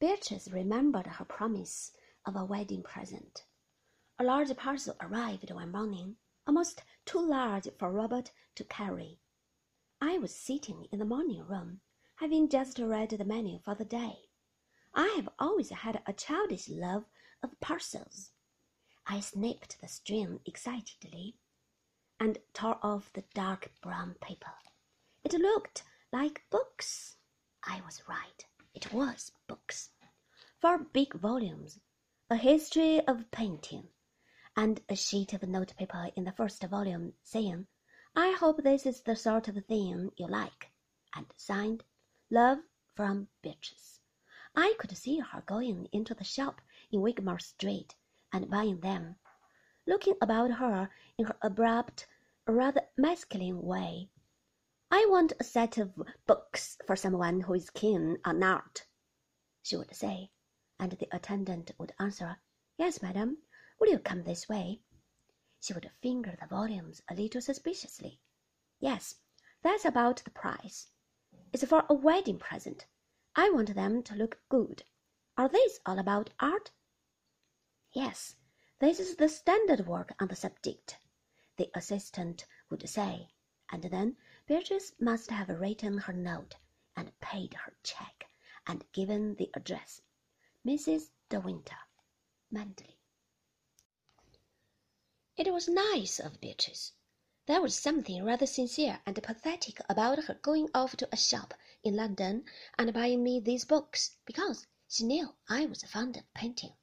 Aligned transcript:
Beatrice 0.00 0.48
remembered 0.48 1.06
her 1.06 1.26
promise 1.26 1.92
of 2.24 2.34
a 2.34 2.42
wedding 2.42 2.82
present. 2.82 3.44
A 4.18 4.24
large 4.24 4.56
parcel 4.56 4.96
arrived 4.98 5.50
one 5.50 5.70
morning, 5.70 6.16
almost 6.46 6.82
too 7.04 7.20
large 7.20 7.68
for 7.78 7.92
Robert 7.92 8.30
to 8.54 8.64
carry. 8.64 9.20
I 10.00 10.16
was 10.16 10.34
sitting 10.34 10.86
in 10.90 11.00
the 11.00 11.04
morning 11.04 11.46
room, 11.46 11.82
having 12.16 12.48
just 12.48 12.78
read 12.78 13.10
the 13.10 13.26
menu 13.26 13.58
for 13.58 13.74
the 13.74 13.84
day. 13.84 14.30
I 14.94 15.08
have 15.16 15.28
always 15.38 15.68
had 15.68 16.02
a 16.06 16.14
childish 16.14 16.70
love 16.70 17.04
of 17.42 17.60
parcels. 17.60 18.32
I 19.06 19.20
snipped 19.20 19.82
the 19.82 19.88
string 19.88 20.40
excitedly 20.46 21.36
and 22.18 22.38
tore 22.54 22.78
off 22.82 23.12
the 23.12 23.24
dark 23.34 23.70
brown 23.82 24.14
paper. 24.14 24.54
It 25.24 25.34
looked 25.34 25.82
like 26.10 26.46
books. 26.48 27.16
I 27.62 27.82
was 27.82 28.02
right. 28.08 28.46
It 28.72 28.92
was 28.92 29.32
books. 29.46 29.90
Four 30.60 30.78
big 30.78 31.14
volumes, 31.14 31.80
a 32.28 32.36
history 32.36 33.00
of 33.06 33.30
painting, 33.30 33.88
and 34.56 34.80
a 34.88 34.94
sheet 34.94 35.32
of 35.32 35.42
notepaper 35.42 36.10
in 36.14 36.24
the 36.24 36.32
first 36.32 36.62
volume 36.62 37.14
saying, 37.22 37.66
I 38.14 38.32
hope 38.32 38.62
this 38.62 38.86
is 38.86 39.00
the 39.02 39.16
sort 39.16 39.48
of 39.48 39.64
thing 39.66 40.12
you 40.16 40.26
like, 40.28 40.70
and 41.14 41.26
signed, 41.36 41.84
Love 42.30 42.60
from 42.94 43.28
Beatrice. 43.42 44.00
I 44.54 44.74
could 44.78 44.96
see 44.96 45.18
her 45.18 45.42
going 45.46 45.88
into 45.92 46.14
the 46.14 46.24
shop 46.24 46.60
in 46.92 47.00
Wigmore 47.00 47.40
Street 47.40 47.94
and 48.32 48.50
buying 48.50 48.80
them, 48.80 49.16
looking 49.86 50.14
about 50.20 50.52
her 50.52 50.90
in 51.18 51.24
her 51.24 51.36
abrupt, 51.42 52.06
rather 52.46 52.82
masculine 52.96 53.62
way. 53.62 54.10
I 54.92 55.06
want 55.08 55.34
a 55.38 55.44
set 55.44 55.78
of 55.78 55.92
books 56.26 56.76
for 56.84 56.96
someone 56.96 57.42
who 57.42 57.54
is 57.54 57.70
keen 57.70 58.18
on 58.24 58.42
art, 58.42 58.86
she 59.62 59.76
would 59.76 59.94
say, 59.94 60.32
and 60.80 60.90
the 60.90 61.08
attendant 61.12 61.70
would 61.78 61.92
answer, 62.00 62.40
Yes, 62.76 63.00
madam. 63.00 63.38
Will 63.78 63.90
you 63.90 64.00
come 64.00 64.24
this 64.24 64.48
way? 64.48 64.82
She 65.60 65.72
would 65.74 65.90
finger 66.02 66.36
the 66.40 66.48
volumes 66.48 67.02
a 67.08 67.14
little 67.14 67.40
suspiciously. 67.40 68.20
Yes, 68.80 69.16
that's 69.62 69.84
about 69.84 70.24
the 70.24 70.30
price. 70.30 70.90
It's 71.52 71.64
for 71.64 71.84
a 71.88 71.94
wedding 71.94 72.38
present. 72.38 72.86
I 73.36 73.50
want 73.50 73.74
them 73.74 74.02
to 74.02 74.16
look 74.16 74.40
good. 74.48 74.82
Are 75.36 75.48
these 75.48 75.78
all 75.86 75.98
about 75.98 76.30
art? 76.40 76.72
Yes, 77.92 78.34
this 78.80 78.98
is 78.98 79.14
the 79.14 79.28
standard 79.28 79.86
work 79.86 80.14
on 80.18 80.26
the 80.28 80.36
subject, 80.36 80.98
the 81.56 81.70
assistant 81.74 82.44
would 82.70 82.88
say, 82.88 83.28
and 83.70 83.84
then 83.84 84.16
Beatrice 84.50 84.94
must 84.98 85.30
have 85.30 85.48
written 85.60 85.96
her 85.96 86.12
note 86.12 86.56
and 86.96 87.16
paid 87.20 87.54
her 87.54 87.72
check 87.84 88.28
and 88.66 88.84
given 88.90 89.36
the 89.36 89.48
address. 89.54 90.02
Mrs. 90.66 91.10
De 91.28 91.38
Winter, 91.38 91.76
Manderley. 92.50 92.96
It 95.36 95.52
was 95.52 95.68
nice 95.68 96.18
of 96.18 96.40
Beatrice. 96.40 96.94
There 97.46 97.62
was 97.62 97.78
something 97.78 98.24
rather 98.24 98.44
sincere 98.44 99.00
and 99.06 99.22
pathetic 99.22 99.80
about 99.88 100.24
her 100.24 100.34
going 100.34 100.68
off 100.74 100.96
to 100.96 101.08
a 101.12 101.16
shop 101.16 101.54
in 101.84 101.94
London 101.94 102.44
and 102.76 102.92
buying 102.92 103.22
me 103.22 103.38
these 103.38 103.64
books 103.64 104.16
because 104.24 104.66
she 104.88 105.04
knew 105.04 105.36
I 105.48 105.66
was 105.66 105.84
fond 105.84 106.16
of 106.16 106.34
painting. 106.34 106.74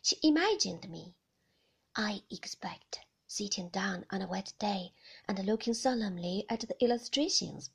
She 0.00 0.16
imagined 0.22 0.88
me, 0.88 1.14
I 1.94 2.22
expect, 2.30 3.00
sitting 3.36 3.68
down 3.70 4.06
on 4.10 4.22
a 4.22 4.28
wet 4.28 4.52
day 4.60 4.92
and 5.26 5.44
looking 5.44 5.74
solemnly 5.74 6.46
at 6.48 6.60
the 6.60 6.84
illustrations, 6.84 7.70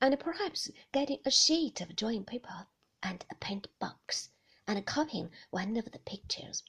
and 0.00 0.20
perhaps 0.20 0.70
getting 0.92 1.18
a 1.24 1.30
sheet 1.32 1.80
of 1.80 1.96
drawing 1.96 2.24
paper 2.24 2.68
and 3.02 3.24
a 3.28 3.34
paint 3.34 3.66
box 3.80 4.30
and 4.68 4.86
copying 4.86 5.32
one 5.50 5.76
of 5.76 5.90
the 5.90 5.98
pictures. 5.98 6.62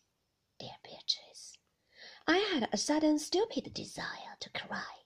Dear 0.59 0.75
Beatrice, 0.83 1.59
I 2.25 2.37
had 2.39 2.67
a 2.73 2.77
sudden 2.77 3.19
stupid 3.19 3.71
desire 3.75 4.35
to 4.39 4.49
cry. 4.49 5.03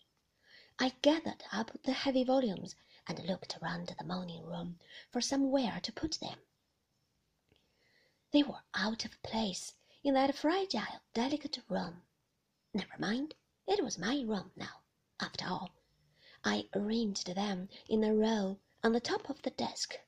I 0.80 0.94
gathered 1.02 1.44
up 1.52 1.72
the 1.84 1.92
heavy 1.92 2.24
volumes 2.24 2.78
and 3.06 3.20
looked 3.26 3.58
round 3.62 3.94
the 4.00 4.06
morning 4.06 4.46
room 4.46 4.80
for 5.12 5.20
somewhere 5.20 5.82
to 5.84 5.92
put 5.92 6.20
them. 6.22 6.40
They 8.32 8.44
were 8.44 8.64
out 8.74 9.04
of 9.04 9.22
place 9.24 9.74
in 10.04 10.14
that 10.14 10.36
fragile, 10.36 11.02
delicate 11.14 11.60
room. 11.68 12.04
Never 12.72 13.00
mind, 13.00 13.34
it 13.66 13.84
was 13.84 13.98
my 13.98 14.22
room 14.22 14.52
now, 14.56 14.84
after 15.20 15.48
all. 15.48 15.72
I 16.44 16.70
arranged 16.76 17.26
them 17.26 17.68
in 17.88 18.04
a 18.04 18.14
row 18.14 18.60
on 18.84 18.94
the 18.94 19.00
top 19.00 19.28
of 19.28 19.42
the 19.42 19.50
desk. 19.50 20.00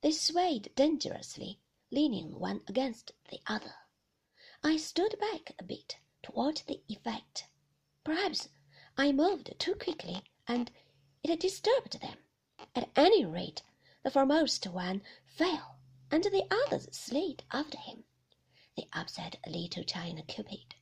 They 0.00 0.12
swayed 0.12 0.74
dangerously, 0.74 1.60
leaning 1.90 2.38
one 2.38 2.62
against 2.66 3.12
the 3.28 3.42
other. 3.46 3.74
I 4.62 4.78
stood 4.78 5.20
back 5.20 5.54
a 5.58 5.64
bit 5.64 5.98
to 6.22 6.32
watch 6.32 6.64
the 6.64 6.82
effect. 6.88 7.46
Perhaps 8.04 8.48
I 8.96 9.12
moved 9.12 9.54
too 9.58 9.74
quickly 9.74 10.24
and 10.48 10.72
it 11.22 11.40
disturbed 11.40 12.00
them. 12.00 12.16
At 12.74 12.88
any 12.96 13.26
rate, 13.26 13.62
the 14.02 14.10
foremost 14.10 14.66
one 14.66 15.02
fell, 15.26 15.76
and 16.10 16.24
the 16.24 16.46
others 16.50 16.88
slid 16.90 17.44
after 17.50 17.76
him. 17.76 18.04
They 18.78 18.88
upset 18.94 19.38
a 19.44 19.50
little 19.50 19.84
china 19.84 20.22
cupid 20.22 20.74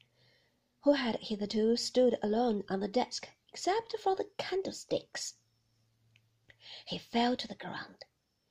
who 0.82 0.92
had 0.92 1.16
hitherto 1.20 1.76
stood 1.76 2.18
alone 2.22 2.64
on 2.68 2.80
the 2.80 2.88
desk 2.88 3.28
except 3.48 3.98
for 3.98 4.16
the 4.16 4.30
candlesticks. 4.38 5.34
He 6.86 6.96
fell 6.96 7.36
to 7.36 7.46
the 7.46 7.54
ground, 7.54 8.04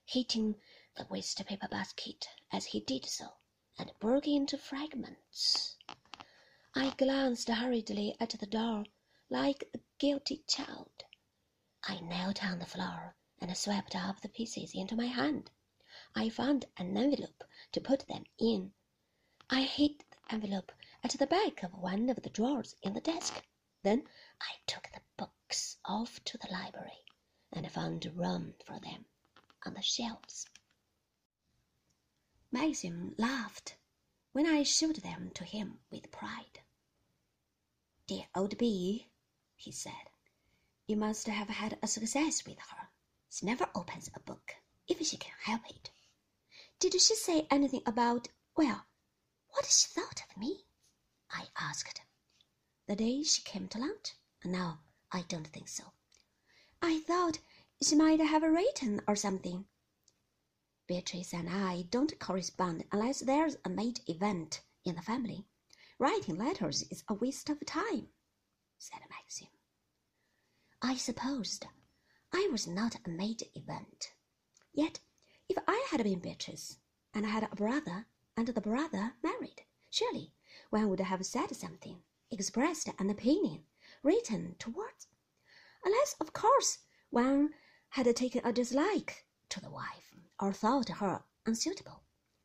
hitting 0.06 0.62
the 0.96 1.08
waste 1.10 1.44
paper 1.46 1.68
basket 1.68 2.28
as 2.52 2.66
he 2.66 2.82
did 2.82 3.06
so, 3.06 3.38
and 3.78 3.92
broke 4.00 4.28
into 4.28 4.58
fragments. 4.58 5.78
I 6.76 6.92
glanced 6.92 7.50
hurriedly 7.50 8.16
at 8.20 8.30
the 8.30 8.46
door 8.46 8.86
like 9.30 9.64
a 9.74 9.80
guilty 9.98 10.44
child. 10.48 11.06
I 11.84 12.00
knelt 12.00 12.44
on 12.44 12.60
the 12.60 12.66
floor 12.66 13.16
and 13.40 13.58
swept 13.58 13.96
up 13.96 14.22
the 14.22 14.30
pieces 14.30 14.76
into 14.76 14.96
my 14.96 15.08
hand. 15.08 15.50
I 16.14 16.30
found 16.30 16.66
an 16.78 16.96
envelope 16.96 17.44
to 17.72 17.82
put 17.82 18.08
them 18.08 18.26
in. 18.38 18.74
I 19.50 19.62
hid 19.62 20.04
the 20.12 20.34
envelope 20.34 20.72
at 21.04 21.12
the 21.12 21.28
back 21.28 21.64
of 21.64 21.74
one 21.74 22.10
of 22.10 22.22
the 22.24 22.30
drawers 22.30 22.76
in 22.82 22.94
the 22.94 23.02
desk. 23.02 23.44
Then 23.84 24.08
I 24.42 24.56
took 24.68 24.90
the 24.92 25.02
books 25.18 25.78
off 25.86 26.24
to 26.26 26.38
the 26.38 26.52
library 26.52 27.06
and 27.52 27.72
found 27.72 28.06
room 28.16 28.56
for 28.66 28.80
them 28.80 29.06
on 29.66 29.74
the 29.74 29.82
shelves. 29.82 30.48
Maxim 32.52 33.16
laughed 33.18 33.78
when 34.32 34.46
I 34.46 34.64
showed 34.64 34.98
them 34.98 35.32
to 35.36 35.44
him 35.44 35.80
with 35.90 36.12
pride. 36.12 36.62
Dear 38.08 38.26
old 38.36 38.58
bee, 38.58 39.08
he 39.56 39.72
said, 39.72 40.10
you 40.88 40.98
must 40.98 41.28
have 41.28 41.50
had 41.50 41.78
a 41.82 41.88
success 41.88 42.46
with 42.46 42.58
her. 42.58 42.90
She 43.30 43.46
never 43.46 43.70
opens 43.76 44.10
a 44.16 44.20
book 44.20 44.56
if 44.88 45.06
she 45.06 45.18
can 45.18 45.34
help 45.44 45.62
it. 45.70 45.92
Did 46.80 46.94
she 46.94 47.16
say 47.16 47.46
anything 47.52 47.84
about, 47.86 48.30
well, 48.56 48.86
what 49.52 49.66
she 49.66 49.88
thought 49.88 50.24
of 50.28 50.38
me? 50.38 50.66
I 51.32 51.48
asked. 51.58 52.02
The 52.88 52.96
day 52.96 53.24
she 53.24 53.42
came 53.42 53.68
to 53.70 53.80
lunch? 53.80 54.16
No, 54.44 54.80
I 55.12 55.24
don't 55.24 55.48
think 55.48 55.68
so. 55.68 55.94
I 56.82 57.00
thought 57.02 57.40
she 57.82 57.96
might 57.96 58.20
have 58.20 58.44
written 58.44 59.02
or 59.08 59.16
something. 59.16 59.68
Beatrice 60.88 61.34
and 61.34 61.50
I 61.50 61.84
don't 61.84 62.20
correspond 62.20 62.86
unless 62.92 63.20
there's 63.20 63.58
a 63.64 63.70
major 63.70 64.02
event 64.08 64.62
in 64.84 64.96
the 64.96 65.02
family. 65.02 65.46
Writing 66.00 66.38
letters 66.38 66.84
is 66.90 67.04
a 67.08 67.14
waste 67.14 67.50
of 67.50 67.64
time, 67.66 68.10
said 68.78 69.02
Maxim. 69.10 69.50
I 70.82 70.96
supposed 70.96 71.68
I 72.34 72.48
was 72.52 72.68
not 72.68 72.96
a 73.06 73.10
major 73.10 73.46
event. 73.54 74.14
Yet, 74.74 75.00
if 75.48 75.58
I 75.68 75.88
had 75.92 76.04
been 76.04 76.20
Beatrice 76.20 76.78
and 77.14 77.26
had 77.26 77.44
a 77.44 77.56
brother 77.56 78.08
and 78.38 78.48
the 78.48 78.62
brother 78.62 79.16
married, 79.22 79.66
surely 79.90 80.29
one 80.70 80.90
would 80.90 81.00
have 81.00 81.26
said 81.26 81.56
something, 81.56 82.04
expressed 82.32 82.90
an 83.00 83.10
opinion, 83.10 83.66
written 84.04 84.56
towards, 84.60 85.08
unless, 85.84 86.16
of 86.20 86.34
course, 86.34 86.80
one 87.10 87.54
had 87.90 88.16
taken 88.16 88.46
a 88.46 88.54
dislike 88.54 89.26
to 89.50 89.60
the 89.60 89.70
wife 89.70 90.14
or 90.40 90.54
thought 90.54 90.90
her 90.90 91.24
unsuitable. 91.46 92.04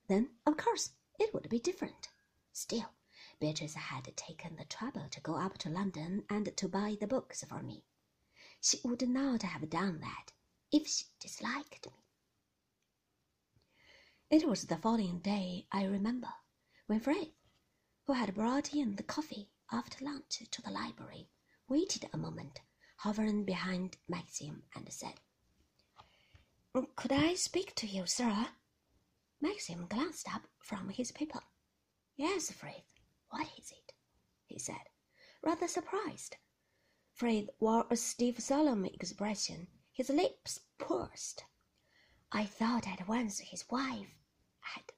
Then, 0.08 0.30
of 0.46 0.56
course, 0.56 0.90
it 1.18 1.32
would 1.34 1.48
be 1.48 1.58
different. 1.58 2.08
Still, 2.52 2.94
Beatrice 3.40 3.74
had 3.74 4.16
taken 4.16 4.56
the 4.56 4.64
trouble 4.64 5.08
to 5.10 5.20
go 5.20 5.36
up 5.36 5.58
to 5.58 5.68
London 5.68 6.24
and 6.30 6.56
to 6.56 6.68
buy 6.68 6.96
the 6.98 7.06
books 7.06 7.44
for 7.44 7.62
me. 7.62 7.84
She 8.60 8.80
would 8.84 9.06
not 9.08 9.42
have 9.42 9.68
done 9.68 10.00
that 10.00 10.32
if 10.72 10.86
she 10.86 11.04
disliked 11.20 11.86
me. 11.86 12.04
It 14.30 14.48
was 14.48 14.64
the 14.64 14.78
following 14.78 15.18
day, 15.18 15.66
I 15.70 15.84
remember, 15.84 16.32
when 16.86 17.00
Frith 17.00 17.28
who 18.06 18.12
had 18.12 18.34
brought 18.34 18.74
in 18.74 18.96
the 18.96 19.02
coffee 19.02 19.50
after 19.72 20.04
lunch 20.04 20.42
to 20.50 20.62
the 20.62 20.70
library, 20.70 21.28
waited 21.68 22.08
a 22.12 22.18
moment, 22.18 22.60
hovering 22.98 23.44
behind 23.44 23.96
Maxim, 24.08 24.62
and 24.74 24.92
said, 24.92 25.20
Could 26.96 27.12
I 27.12 27.34
speak 27.34 27.74
to 27.76 27.86
you, 27.86 28.06
sir? 28.06 28.48
Maxim 29.40 29.86
glanced 29.86 30.34
up 30.34 30.42
from 30.58 30.90
his 30.90 31.12
paper. 31.12 31.40
Yes, 32.16 32.50
Frith, 32.50 33.00
what 33.30 33.48
is 33.58 33.70
it? 33.72 33.92
he 34.46 34.58
said, 34.58 34.88
rather 35.42 35.68
surprised. 35.68 36.36
Frith 37.12 37.48
wore 37.60 37.86
a 37.90 37.96
stiff, 37.96 38.40
solemn 38.40 38.84
expression. 38.84 39.68
His 39.92 40.10
lips 40.10 40.60
pursed. 40.78 41.44
I 42.32 42.44
thought 42.44 42.88
at 42.88 43.06
once 43.06 43.38
his 43.38 43.64
wife 43.70 44.14
had. 44.60 44.93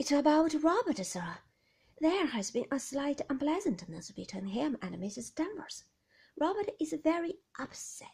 It's 0.00 0.12
about 0.12 0.54
Robert, 0.62 0.96
sir. 1.04 1.36
There 2.00 2.28
has 2.28 2.50
been 2.50 2.64
a 2.72 2.80
slight 2.80 3.20
unpleasantness 3.28 4.10
between 4.12 4.46
him 4.46 4.78
and 4.80 4.94
Mrs. 4.94 5.34
Danvers. 5.34 5.84
Robert 6.40 6.70
is 6.80 6.94
very 7.04 7.34
upset. 7.58 8.08